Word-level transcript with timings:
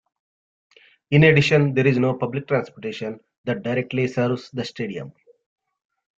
In 1.11 1.23
addition, 1.25 1.75
there 1.75 1.85
is 1.85 1.99
no 1.99 2.15
public 2.15 2.47
transportation 2.47 3.19
that 3.43 3.61
directly 3.61 4.07
serves 4.07 4.49
the 4.49 4.65
stadium. 4.65 5.13